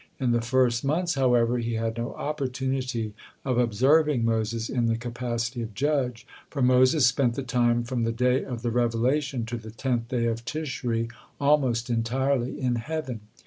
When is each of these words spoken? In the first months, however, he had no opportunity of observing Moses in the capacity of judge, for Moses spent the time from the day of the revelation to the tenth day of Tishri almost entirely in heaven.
In 0.19 0.31
the 0.31 0.41
first 0.41 0.83
months, 0.83 1.13
however, 1.13 1.59
he 1.59 1.75
had 1.75 1.95
no 1.95 2.15
opportunity 2.15 3.13
of 3.45 3.59
observing 3.59 4.25
Moses 4.25 4.67
in 4.67 4.87
the 4.87 4.97
capacity 4.97 5.61
of 5.61 5.75
judge, 5.75 6.25
for 6.49 6.63
Moses 6.63 7.05
spent 7.05 7.35
the 7.35 7.43
time 7.43 7.83
from 7.83 8.03
the 8.03 8.11
day 8.11 8.43
of 8.43 8.63
the 8.63 8.71
revelation 8.71 9.45
to 9.45 9.57
the 9.57 9.69
tenth 9.69 10.07
day 10.07 10.25
of 10.25 10.43
Tishri 10.43 11.11
almost 11.39 11.87
entirely 11.91 12.59
in 12.59 12.77
heaven. 12.77 13.19